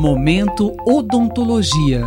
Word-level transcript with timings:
Momento 0.00 0.76
Odontologia. 0.86 2.02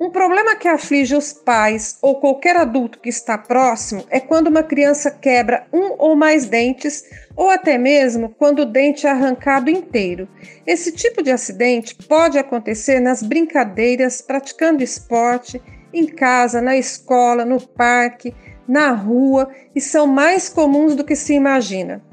Um 0.00 0.10
problema 0.10 0.54
que 0.54 0.68
aflige 0.68 1.16
os 1.16 1.32
pais 1.32 1.98
ou 2.00 2.20
qualquer 2.20 2.54
adulto 2.54 3.00
que 3.00 3.08
está 3.08 3.36
próximo 3.36 4.04
é 4.08 4.20
quando 4.20 4.46
uma 4.46 4.62
criança 4.62 5.10
quebra 5.10 5.66
um 5.72 5.96
ou 5.98 6.14
mais 6.14 6.46
dentes 6.46 7.02
ou 7.34 7.50
até 7.50 7.76
mesmo 7.76 8.28
quando 8.38 8.60
o 8.60 8.64
dente 8.64 9.08
é 9.08 9.10
arrancado 9.10 9.70
inteiro. 9.70 10.28
Esse 10.64 10.92
tipo 10.92 11.20
de 11.20 11.32
acidente 11.32 11.96
pode 12.08 12.38
acontecer 12.38 13.00
nas 13.00 13.24
brincadeiras, 13.24 14.22
praticando 14.22 14.84
esporte, 14.84 15.60
em 15.92 16.06
casa, 16.06 16.62
na 16.62 16.76
escola, 16.76 17.44
no 17.44 17.60
parque, 17.60 18.32
na 18.68 18.92
rua 18.92 19.50
e 19.74 19.80
são 19.80 20.06
mais 20.06 20.48
comuns 20.48 20.94
do 20.94 21.02
que 21.02 21.16
se 21.16 21.34
imagina. 21.34 22.05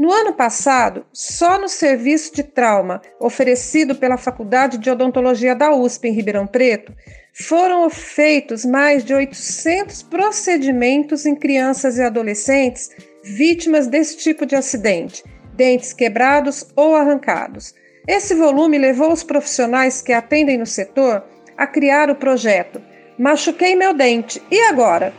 No 0.00 0.10
ano 0.10 0.32
passado, 0.32 1.04
só 1.12 1.58
no 1.58 1.68
serviço 1.68 2.34
de 2.34 2.42
trauma 2.42 3.02
oferecido 3.20 3.94
pela 3.94 4.16
Faculdade 4.16 4.78
de 4.78 4.88
Odontologia 4.88 5.54
da 5.54 5.74
USP 5.74 6.08
em 6.08 6.14
Ribeirão 6.14 6.46
Preto, 6.46 6.90
foram 7.34 7.90
feitos 7.90 8.64
mais 8.64 9.04
de 9.04 9.12
800 9.12 10.02
procedimentos 10.04 11.26
em 11.26 11.36
crianças 11.36 11.98
e 11.98 12.02
adolescentes 12.02 12.88
vítimas 13.22 13.86
desse 13.88 14.16
tipo 14.16 14.46
de 14.46 14.56
acidente, 14.56 15.22
dentes 15.52 15.92
quebrados 15.92 16.66
ou 16.74 16.96
arrancados. 16.96 17.74
Esse 18.08 18.34
volume 18.34 18.78
levou 18.78 19.12
os 19.12 19.22
profissionais 19.22 20.00
que 20.00 20.14
atendem 20.14 20.56
no 20.56 20.64
setor 20.64 21.22
a 21.58 21.66
criar 21.66 22.08
o 22.08 22.16
projeto 22.16 22.80
Machuquei 23.18 23.76
meu 23.76 23.92
dente, 23.92 24.40
e 24.50 24.58
agora? 24.62 25.12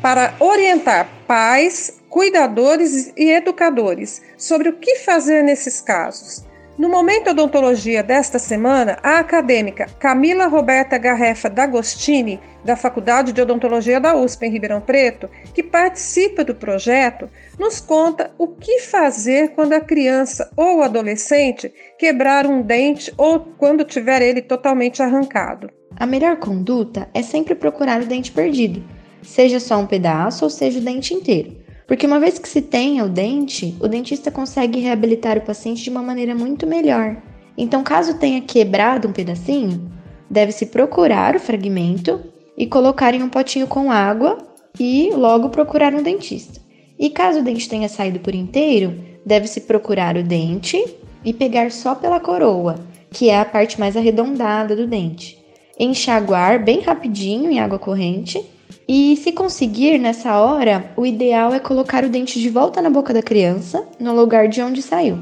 Para 0.00 0.34
orientar 0.38 1.08
pais, 1.26 2.00
cuidadores 2.08 3.12
e 3.16 3.30
educadores 3.32 4.22
sobre 4.36 4.68
o 4.68 4.74
que 4.74 4.96
fazer 4.96 5.42
nesses 5.42 5.80
casos. 5.80 6.46
No 6.78 6.88
Momento 6.88 7.30
Odontologia 7.30 8.04
desta 8.04 8.38
semana, 8.38 8.98
a 9.02 9.18
acadêmica 9.18 9.86
Camila 9.98 10.46
Roberta 10.46 10.96
Garrefa 10.96 11.50
D'Agostini, 11.50 12.38
da 12.64 12.76
Faculdade 12.76 13.32
de 13.32 13.42
Odontologia 13.42 13.98
da 13.98 14.14
USP 14.14 14.46
em 14.46 14.50
Ribeirão 14.52 14.80
Preto, 14.80 15.28
que 15.52 15.64
participa 15.64 16.44
do 16.44 16.54
projeto, 16.54 17.28
nos 17.58 17.80
conta 17.80 18.30
o 18.38 18.46
que 18.46 18.78
fazer 18.78 19.48
quando 19.56 19.72
a 19.72 19.80
criança 19.80 20.48
ou 20.56 20.80
adolescente 20.80 21.74
quebrar 21.98 22.46
um 22.46 22.62
dente 22.62 23.12
ou 23.18 23.40
quando 23.40 23.84
tiver 23.84 24.22
ele 24.22 24.40
totalmente 24.40 25.02
arrancado. 25.02 25.68
A 25.96 26.06
melhor 26.06 26.36
conduta 26.36 27.08
é 27.12 27.22
sempre 27.22 27.56
procurar 27.56 28.00
o 28.00 28.06
dente 28.06 28.30
perdido, 28.30 28.84
seja 29.28 29.60
só 29.60 29.78
um 29.78 29.86
pedaço 29.86 30.44
ou 30.44 30.50
seja 30.50 30.78
o 30.78 30.82
dente 30.82 31.14
inteiro 31.14 31.68
porque 31.88 32.06
uma 32.06 32.20
vez 32.20 32.38
que 32.38 32.46
se 32.46 32.60
tenha 32.60 33.02
o 33.02 33.08
dente, 33.08 33.74
o 33.80 33.88
dentista 33.88 34.30
consegue 34.30 34.78
reabilitar 34.78 35.38
o 35.38 35.40
paciente 35.40 35.82
de 35.82 35.88
uma 35.88 36.02
maneira 36.02 36.34
muito 36.34 36.66
melhor. 36.66 37.16
Então, 37.56 37.82
caso 37.82 38.18
tenha 38.18 38.42
quebrado 38.42 39.08
um 39.08 39.12
pedacinho, 39.12 39.90
deve-se 40.28 40.66
procurar 40.66 41.34
o 41.34 41.40
fragmento 41.40 42.20
e 42.58 42.66
colocar 42.66 43.14
em 43.14 43.22
um 43.22 43.30
potinho 43.30 43.66
com 43.66 43.90
água 43.90 44.36
e 44.78 45.10
logo 45.14 45.48
procurar 45.48 45.94
um 45.94 46.02
dentista. 46.02 46.60
E 46.98 47.08
caso 47.08 47.40
o 47.40 47.42
dente 47.42 47.66
tenha 47.66 47.88
saído 47.88 48.20
por 48.20 48.34
inteiro, 48.34 48.94
deve-se 49.24 49.62
procurar 49.62 50.14
o 50.18 50.22
dente 50.22 50.84
e 51.24 51.32
pegar 51.32 51.70
só 51.70 51.94
pela 51.94 52.20
coroa, 52.20 52.74
que 53.10 53.30
é 53.30 53.40
a 53.40 53.46
parte 53.46 53.80
mais 53.80 53.96
arredondada 53.96 54.76
do 54.76 54.86
dente. 54.86 55.42
Enxaguar 55.80 56.62
bem 56.62 56.80
rapidinho 56.80 57.50
em 57.50 57.60
água 57.60 57.78
corrente 57.78 58.44
e 58.88 59.14
se 59.16 59.32
conseguir 59.32 59.98
nessa 59.98 60.40
hora, 60.40 60.90
o 60.96 61.04
ideal 61.04 61.52
é 61.52 61.60
colocar 61.60 62.04
o 62.04 62.08
dente 62.08 62.40
de 62.40 62.48
volta 62.48 62.80
na 62.80 62.88
boca 62.88 63.12
da 63.12 63.20
criança, 63.20 63.86
no 64.00 64.14
lugar 64.14 64.48
de 64.48 64.62
onde 64.62 64.80
saiu. 64.80 65.18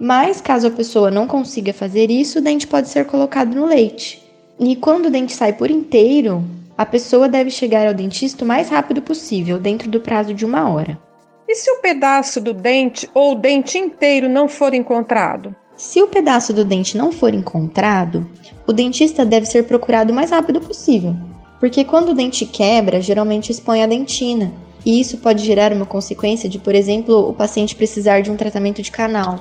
Mas 0.00 0.40
caso 0.40 0.68
a 0.68 0.70
pessoa 0.70 1.10
não 1.10 1.26
consiga 1.26 1.74
fazer 1.74 2.10
isso, 2.10 2.38
o 2.38 2.42
dente 2.42 2.66
pode 2.66 2.88
ser 2.88 3.04
colocado 3.04 3.54
no 3.54 3.66
leite. 3.66 4.26
E 4.58 4.74
quando 4.74 5.06
o 5.06 5.10
dente 5.10 5.34
sai 5.34 5.52
por 5.52 5.70
inteiro, 5.70 6.42
a 6.78 6.86
pessoa 6.86 7.28
deve 7.28 7.50
chegar 7.50 7.86
ao 7.86 7.92
dentista 7.92 8.42
o 8.42 8.48
mais 8.48 8.70
rápido 8.70 9.02
possível, 9.02 9.58
dentro 9.58 9.90
do 9.90 10.00
prazo 10.00 10.32
de 10.32 10.46
uma 10.46 10.70
hora. 10.70 10.98
E 11.46 11.54
se 11.54 11.70
o 11.70 11.82
pedaço 11.82 12.40
do 12.40 12.54
dente 12.54 13.08
ou 13.12 13.32
o 13.32 13.34
dente 13.34 13.76
inteiro 13.76 14.30
não 14.30 14.48
for 14.48 14.72
encontrado? 14.72 15.54
Se 15.76 16.00
o 16.00 16.08
pedaço 16.08 16.54
do 16.54 16.64
dente 16.64 16.96
não 16.96 17.12
for 17.12 17.34
encontrado, 17.34 18.26
o 18.66 18.72
dentista 18.72 19.26
deve 19.26 19.44
ser 19.44 19.64
procurado 19.64 20.10
o 20.10 20.16
mais 20.16 20.30
rápido 20.30 20.60
possível, 20.60 21.14
porque 21.60 21.84
quando 21.84 22.10
o 22.10 22.14
dente 22.14 22.46
quebra, 22.46 23.00
geralmente 23.00 23.50
expõe 23.50 23.82
a 23.82 23.86
dentina, 23.86 24.52
e 24.84 25.00
isso 25.00 25.18
pode 25.18 25.44
gerar 25.44 25.72
uma 25.72 25.84
consequência 25.84 26.48
de, 26.48 26.58
por 26.58 26.74
exemplo, 26.74 27.28
o 27.28 27.34
paciente 27.34 27.74
precisar 27.74 28.20
de 28.20 28.30
um 28.30 28.36
tratamento 28.36 28.80
de 28.80 28.90
canal. 28.90 29.38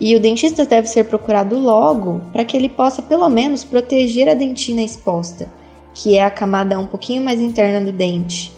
E 0.00 0.16
o 0.16 0.20
dentista 0.20 0.64
deve 0.64 0.88
ser 0.88 1.04
procurado 1.04 1.58
logo 1.58 2.20
para 2.32 2.44
que 2.44 2.56
ele 2.56 2.68
possa 2.68 3.02
pelo 3.02 3.28
menos 3.28 3.64
proteger 3.64 4.28
a 4.28 4.34
dentina 4.34 4.82
exposta, 4.82 5.48
que 5.94 6.16
é 6.16 6.24
a 6.24 6.30
camada 6.30 6.78
um 6.78 6.86
pouquinho 6.86 7.22
mais 7.22 7.40
interna 7.40 7.84
do 7.84 7.96
dente. 7.96 8.52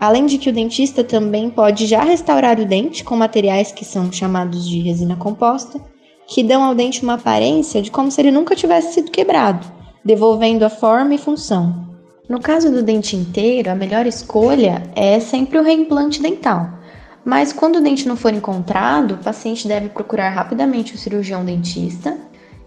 Além 0.00 0.26
de 0.26 0.38
que 0.38 0.50
o 0.50 0.52
dentista 0.52 1.02
também 1.02 1.50
pode 1.50 1.86
já 1.86 2.02
restaurar 2.02 2.60
o 2.60 2.66
dente 2.66 3.02
com 3.02 3.16
materiais 3.16 3.72
que 3.72 3.84
são 3.84 4.12
chamados 4.12 4.68
de 4.68 4.80
resina 4.80 5.16
composta, 5.16 5.80
que 6.26 6.42
dão 6.42 6.62
ao 6.62 6.74
dente 6.74 7.02
uma 7.02 7.14
aparência 7.14 7.80
de 7.80 7.90
como 7.90 8.10
se 8.10 8.20
ele 8.20 8.30
nunca 8.30 8.54
tivesse 8.54 8.94
sido 8.94 9.10
quebrado, 9.10 9.66
devolvendo 10.04 10.64
a 10.64 10.70
forma 10.70 11.14
e 11.14 11.18
função. 11.18 11.87
No 12.28 12.40
caso 12.40 12.70
do 12.70 12.82
dente 12.82 13.16
inteiro, 13.16 13.70
a 13.70 13.74
melhor 13.74 14.06
escolha 14.06 14.82
é 14.94 15.18
sempre 15.18 15.58
o 15.58 15.62
reimplante 15.62 16.20
dental. 16.20 16.68
Mas 17.24 17.54
quando 17.54 17.76
o 17.76 17.80
dente 17.80 18.06
não 18.06 18.16
for 18.16 18.34
encontrado, 18.34 19.14
o 19.14 19.18
paciente 19.18 19.66
deve 19.66 19.88
procurar 19.88 20.28
rapidamente 20.28 20.94
o 20.94 20.98
cirurgião 20.98 21.42
dentista 21.42 22.18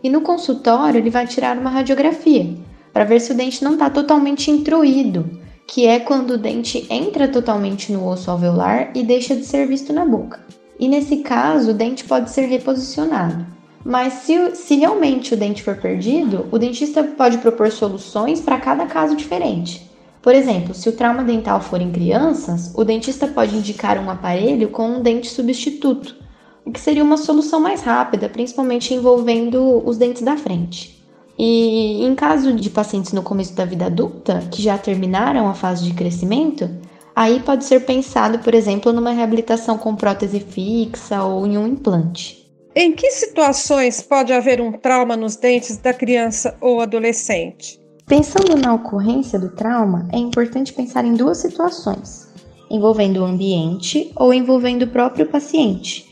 e 0.04 0.10
no 0.10 0.22
consultório 0.22 0.98
ele 0.98 1.12
vai 1.12 1.28
tirar 1.28 1.60
uma 1.60 1.70
radiografia 1.70 2.58
para 2.92 3.04
ver 3.04 3.22
se 3.22 3.34
o 3.34 3.36
dente 3.36 3.64
não 3.64 3.74
está 3.74 3.88
totalmente 3.88 4.50
intruído, 4.50 5.30
que 5.68 5.86
é 5.86 6.00
quando 6.00 6.32
o 6.32 6.38
dente 6.40 6.88
entra 6.90 7.28
totalmente 7.28 7.94
no 7.94 8.08
osso 8.08 8.32
alveolar 8.32 8.92
e 8.96 9.04
deixa 9.04 9.36
de 9.36 9.46
ser 9.46 9.68
visto 9.68 9.94
na 9.94 10.04
boca. 10.04 10.40
E 10.80 10.88
nesse 10.88 11.18
caso, 11.18 11.70
o 11.70 11.74
dente 11.76 12.04
pode 12.06 12.32
ser 12.32 12.48
reposicionado. 12.48 13.46
Mas 13.84 14.14
se, 14.14 14.56
se 14.56 14.75
realmente 14.75 15.34
o 15.34 15.38
dente 15.38 15.64
for 15.64 15.75
perdido, 15.75 16.47
o 16.52 16.58
dentista 16.58 17.03
pode 17.03 17.40
propor 17.40 17.72
soluções 17.72 18.40
para 18.40 18.59
cada 18.59 18.86
caso 18.86 19.16
diferente. 19.16 19.90
Por 20.22 20.36
exemplo, 20.36 20.74
se 20.75 20.88
o 20.88 20.92
trauma 20.92 21.24
dental 21.24 21.59
for 21.59 21.81
em 21.81 21.91
crianças, 21.91 22.72
o 22.75 22.84
dentista 22.84 23.28
pode 23.28 23.56
indicar 23.56 23.97
um 23.97 24.09
aparelho 24.09 24.70
com 24.70 24.88
um 24.88 25.02
dente 25.02 25.28
substituto, 25.28 26.16
o 26.64 26.72
que 26.72 26.80
seria 26.80 27.03
uma 27.03 27.18
solução 27.18 27.59
mais 27.59 27.81
rápida, 27.81 28.30
principalmente 28.30 28.94
envolvendo 28.94 29.81
os 29.84 29.97
dentes 29.97 30.22
da 30.22 30.38
frente. 30.38 31.03
E 31.40 32.06
em 32.06 32.14
caso 32.14 32.53
de 32.53 32.70
pacientes 32.70 33.14
no 33.14 33.24
começo 33.24 33.56
da 33.56 33.66
vida 33.66 33.88
adulta, 33.88 34.44
que 34.52 34.62
já 34.62 34.78
terminaram 34.78 35.47
a 35.47 35.56
fase 35.56 35.84
de 35.84 35.94
crescimento, 35.94 36.70
aí 37.16 37.40
pode 37.40 37.66
ser 37.66 37.80
pensado, 37.80 38.38
por 38.40 38.53
exemplo, 38.53 38.94
numa 38.94 39.12
reabilitação 39.12 39.75
com 39.75 39.96
prótese 39.96 40.40
fixa 40.40 41.24
ou 41.24 41.47
em 41.47 41.58
um 41.58 41.68
implante. 41.68 42.41
Em 42.74 42.94
que 42.94 43.12
situações 43.12 44.02
pode 44.02 44.32
haver 44.32 44.62
um 44.62 44.72
trauma 44.72 45.18
nos 45.18 45.36
dentes 45.36 45.76
da 45.76 45.94
criança 45.94 46.56
ou 46.62 46.80
adolescente? 46.80 47.78
Pensando 48.06 48.56
na 48.56 48.74
ocorrência 48.74 49.38
do 49.38 49.50
trauma, 49.50 50.08
é 50.14 50.18
importante 50.18 50.72
pensar 50.72 51.04
em 51.04 51.14
duas 51.14 51.40
situações, 51.40 52.30
envolvendo 52.70 53.18
o 53.18 53.26
ambiente 53.26 54.09
ou 54.16 54.34
envolvendo 54.34 54.84
o 54.84 54.88
próprio 54.88 55.26
paciente. 55.26 56.06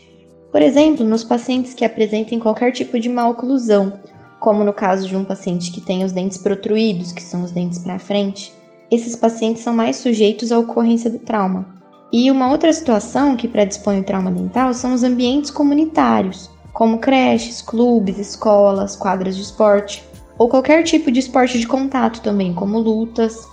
Por 0.51 0.61
exemplo, 0.61 1.05
nos 1.05 1.23
pacientes 1.23 1.73
que 1.73 1.85
apresentem 1.85 2.39
qualquer 2.39 2.73
tipo 2.73 2.99
de 2.99 3.07
maloclusão, 3.07 3.97
como 4.41 4.61
no 4.61 4.73
caso 4.73 5.07
de 5.07 5.15
um 5.15 5.23
paciente 5.23 5.71
que 5.71 5.79
tem 5.79 6.03
os 6.03 6.11
dentes 6.11 6.39
protruídos, 6.39 7.13
que 7.13 7.23
são 7.23 7.41
os 7.45 7.51
dentes 7.51 7.79
para 7.79 7.97
frente, 7.97 8.51
esses 8.91 9.15
pacientes 9.15 9.63
são 9.63 9.73
mais 9.73 9.95
sujeitos 9.95 10.51
à 10.51 10.59
ocorrência 10.59 11.09
do 11.09 11.19
trauma. 11.19 11.78
E 12.11 12.31
uma 12.31 12.49
outra 12.49 12.73
situação 12.73 13.35
que 13.35 13.47
predispõe 13.47 13.99
o 13.99 14.03
trauma 14.03 14.31
dental 14.31 14.73
são 14.73 14.93
os 14.93 15.03
ambientes 15.03 15.51
comunitários, 15.51 16.49
como 16.73 16.97
creches, 16.97 17.61
clubes, 17.61 18.17
escolas, 18.17 18.95
quadras 18.95 19.35
de 19.35 19.43
esporte, 19.43 20.03
ou 20.37 20.49
qualquer 20.49 20.83
tipo 20.83 21.11
de 21.11 21.19
esporte 21.19 21.59
de 21.59 21.67
contato 21.67 22.21
também, 22.21 22.53
como 22.53 22.79
lutas. 22.79 23.47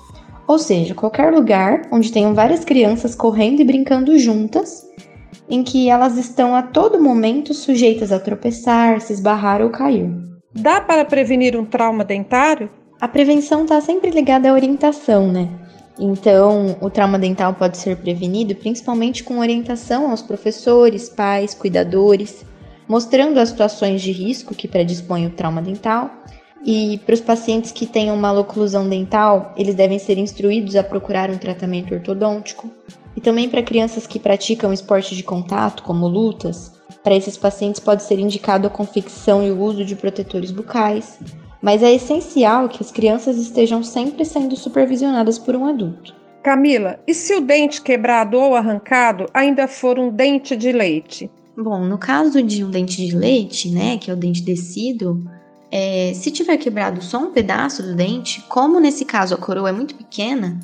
Ou 0.46 0.58
seja, 0.58 0.94
qualquer 0.94 1.34
lugar 1.34 1.82
onde 1.92 2.12
tenham 2.12 2.32
várias 2.32 2.64
crianças 2.64 3.14
correndo 3.14 3.60
e 3.60 3.64
brincando 3.64 4.18
juntas, 4.18 4.86
em 5.50 5.62
que 5.62 5.90
elas 5.90 6.16
estão 6.16 6.56
a 6.56 6.62
todo 6.62 7.02
momento 7.02 7.52
sujeitas 7.52 8.10
a 8.10 8.18
tropeçar, 8.18 9.00
se 9.00 9.12
esbarrar 9.12 9.60
ou 9.60 9.70
cair. 9.70 10.10
Dá 10.54 10.80
para 10.80 11.04
prevenir 11.04 11.56
um 11.56 11.64
trauma 11.64 12.04
dentário? 12.04 12.70
A 13.00 13.06
prevenção 13.06 13.64
está 13.64 13.80
sempre 13.80 14.10
ligada 14.10 14.48
à 14.48 14.54
orientação, 14.54 15.30
né? 15.30 15.48
Então, 15.98 16.76
o 16.80 16.90
trauma 16.90 17.18
dental 17.18 17.54
pode 17.54 17.78
ser 17.78 17.96
prevenido 17.96 18.54
principalmente 18.54 19.24
com 19.24 19.38
orientação 19.38 20.10
aos 20.10 20.20
professores, 20.20 21.08
pais, 21.08 21.54
cuidadores, 21.54 22.44
mostrando 22.86 23.38
as 23.40 23.48
situações 23.48 24.02
de 24.02 24.12
risco 24.12 24.54
que 24.54 24.68
predispõem 24.68 25.26
o 25.26 25.30
trauma 25.30 25.62
dental. 25.62 26.10
E 26.64 26.98
para 27.06 27.14
os 27.14 27.20
pacientes 27.20 27.72
que 27.72 27.86
tenham 27.86 28.16
uma 28.16 28.32
oclusão 28.32 28.88
dental, 28.88 29.54
eles 29.56 29.74
devem 29.74 29.98
ser 29.98 30.18
instruídos 30.18 30.76
a 30.76 30.82
procurar 30.82 31.30
um 31.30 31.38
tratamento 31.38 31.94
ortodôntico. 31.94 32.70
E 33.16 33.20
também 33.20 33.48
para 33.48 33.62
crianças 33.62 34.06
que 34.06 34.18
praticam 34.18 34.72
esporte 34.72 35.16
de 35.16 35.22
contato, 35.22 35.82
como 35.82 36.06
lutas, 36.06 36.76
Para 37.02 37.14
esses 37.14 37.36
pacientes 37.36 37.80
pode 37.80 38.02
ser 38.02 38.18
indicado 38.18 38.66
a 38.66 38.70
confecção 38.70 39.40
e 39.40 39.50
o 39.52 39.60
uso 39.60 39.84
de 39.84 39.94
protetores 39.94 40.50
bucais, 40.50 41.20
mas 41.66 41.82
é 41.82 41.92
essencial 41.92 42.68
que 42.68 42.80
as 42.80 42.92
crianças 42.92 43.36
estejam 43.38 43.82
sempre 43.82 44.24
sendo 44.24 44.54
supervisionadas 44.56 45.36
por 45.36 45.56
um 45.56 45.66
adulto. 45.66 46.14
Camila, 46.40 47.00
e 47.08 47.12
se 47.12 47.34
o 47.34 47.40
dente 47.40 47.82
quebrado 47.82 48.38
ou 48.38 48.54
arrancado 48.54 49.26
ainda 49.34 49.66
for 49.66 49.98
um 49.98 50.08
dente 50.08 50.54
de 50.54 50.70
leite? 50.70 51.28
Bom, 51.58 51.84
no 51.84 51.98
caso 51.98 52.40
de 52.40 52.62
um 52.62 52.70
dente 52.70 53.04
de 53.04 53.16
leite, 53.16 53.68
né, 53.68 53.98
que 53.98 54.08
é 54.08 54.14
o 54.14 54.16
dente 54.16 54.42
descido, 54.42 55.28
é, 55.68 56.12
se 56.14 56.30
tiver 56.30 56.56
quebrado 56.56 57.02
só 57.02 57.18
um 57.18 57.32
pedaço 57.32 57.82
do 57.82 57.96
dente, 57.96 58.42
como 58.48 58.78
nesse 58.78 59.04
caso 59.04 59.34
a 59.34 59.36
coroa 59.36 59.70
é 59.70 59.72
muito 59.72 59.96
pequena, 59.96 60.60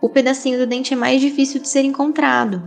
o 0.00 0.08
pedacinho 0.08 0.60
do 0.60 0.68
dente 0.68 0.94
é 0.94 0.96
mais 0.96 1.20
difícil 1.20 1.60
de 1.60 1.68
ser 1.68 1.82
encontrado. 1.82 2.62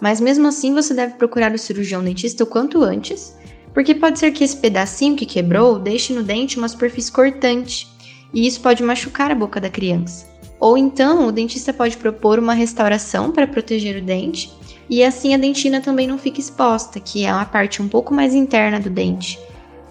Mas 0.00 0.20
mesmo 0.20 0.46
assim, 0.46 0.72
você 0.72 0.94
deve 0.94 1.14
procurar 1.14 1.52
o 1.52 1.58
cirurgião 1.58 2.04
dentista 2.04 2.44
o 2.44 2.46
quanto 2.46 2.84
antes, 2.84 3.36
porque 3.74 3.94
pode 3.94 4.20
ser 4.20 4.30
que 4.30 4.44
esse 4.44 4.56
pedacinho 4.56 5.16
que 5.16 5.26
quebrou 5.26 5.80
deixe 5.80 6.14
no 6.14 6.22
dente 6.22 6.56
uma 6.56 6.68
superfície 6.68 7.10
cortante, 7.10 7.88
e 8.32 8.46
isso 8.46 8.60
pode 8.60 8.82
machucar 8.82 9.32
a 9.32 9.34
boca 9.34 9.60
da 9.60 9.68
criança. 9.68 10.32
Ou 10.60 10.78
então, 10.78 11.26
o 11.26 11.32
dentista 11.32 11.72
pode 11.72 11.96
propor 11.96 12.38
uma 12.38 12.54
restauração 12.54 13.32
para 13.32 13.46
proteger 13.46 14.00
o 14.00 14.04
dente, 14.04 14.50
e 14.88 15.02
assim 15.02 15.34
a 15.34 15.38
dentina 15.38 15.80
também 15.80 16.06
não 16.06 16.16
fica 16.16 16.40
exposta, 16.40 17.00
que 17.00 17.24
é 17.24 17.32
uma 17.32 17.44
parte 17.44 17.82
um 17.82 17.88
pouco 17.88 18.14
mais 18.14 18.32
interna 18.32 18.78
do 18.78 18.88
dente, 18.88 19.38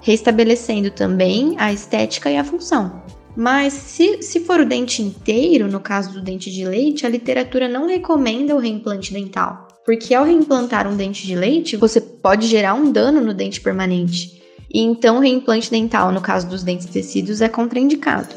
restabelecendo 0.01 0.89
também 0.89 1.55
a 1.57 1.73
estética 1.73 2.31
e 2.31 2.37
a 2.37 2.43
função. 2.43 3.03
Mas 3.35 3.73
se, 3.73 4.21
se 4.21 4.41
for 4.41 4.59
o 4.59 4.65
dente 4.65 5.01
inteiro, 5.01 5.67
no 5.67 5.79
caso 5.79 6.13
do 6.13 6.21
dente 6.21 6.51
de 6.51 6.65
leite, 6.65 7.05
a 7.05 7.09
literatura 7.09 7.67
não 7.67 7.87
recomenda 7.87 8.55
o 8.55 8.59
reimplante 8.59 9.11
dental, 9.11 9.67
porque 9.85 10.13
ao 10.13 10.25
reimplantar 10.25 10.87
um 10.87 10.95
dente 10.95 11.25
de 11.25 11.35
leite, 11.35 11.75
você 11.75 11.99
pode 11.99 12.47
gerar 12.47 12.73
um 12.73 12.91
dano 12.91 13.21
no 13.21 13.33
dente 13.33 13.61
permanente. 13.61 14.41
E 14.73 14.81
então 14.81 15.17
o 15.17 15.19
reimplante 15.19 15.69
dental, 15.69 16.11
no 16.11 16.21
caso 16.21 16.47
dos 16.47 16.63
dentes 16.63 16.87
tecidos, 16.87 17.41
é 17.41 17.49
contraindicado. 17.49 18.35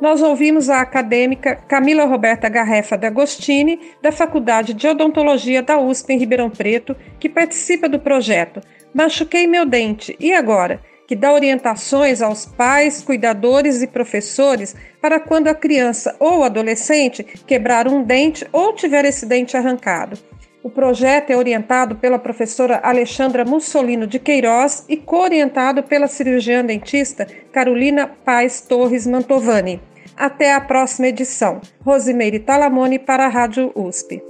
Nós 0.00 0.20
ouvimos 0.20 0.68
a 0.68 0.80
acadêmica 0.80 1.54
Camila 1.54 2.04
Roberta 2.04 2.48
Garrefa 2.48 2.98
D'Agostini, 2.98 3.78
da 4.02 4.10
Faculdade 4.10 4.74
de 4.74 4.88
Odontologia 4.88 5.62
da 5.62 5.78
USP 5.78 6.12
em 6.12 6.18
Ribeirão 6.18 6.50
Preto, 6.50 6.96
que 7.20 7.28
participa 7.28 7.88
do 7.88 8.00
projeto 8.00 8.60
Machuquei 8.92 9.46
meu 9.46 9.64
dente, 9.64 10.14
e 10.20 10.34
agora? 10.34 10.80
Que 11.06 11.16
dá 11.16 11.32
orientações 11.32 12.22
aos 12.22 12.46
pais, 12.46 13.02
cuidadores 13.02 13.82
e 13.82 13.86
professores 13.86 14.74
para 15.00 15.20
quando 15.20 15.48
a 15.48 15.54
criança 15.54 16.14
ou 16.18 16.44
adolescente 16.44 17.22
quebrar 17.46 17.88
um 17.88 18.02
dente 18.02 18.46
ou 18.52 18.72
tiver 18.72 19.04
esse 19.04 19.26
dente 19.26 19.56
arrancado. 19.56 20.18
O 20.62 20.70
projeto 20.70 21.30
é 21.30 21.36
orientado 21.36 21.96
pela 21.96 22.20
professora 22.20 22.80
Alexandra 22.84 23.44
Mussolino 23.44 24.06
de 24.06 24.20
Queiroz 24.20 24.84
e 24.88 24.96
co-orientado 24.96 25.82
pela 25.82 26.06
cirurgiã 26.06 26.64
dentista 26.64 27.26
Carolina 27.52 28.06
Paz 28.06 28.60
Torres 28.60 29.04
Mantovani. 29.04 29.80
Até 30.16 30.54
a 30.54 30.60
próxima 30.60 31.08
edição. 31.08 31.60
Rosimeire 31.84 32.38
Talamone 32.38 32.98
para 32.98 33.26
a 33.26 33.28
Rádio 33.28 33.72
USP. 33.74 34.22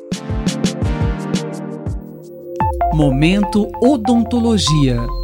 Momento 2.95 3.71
Odontologia. 3.83 5.22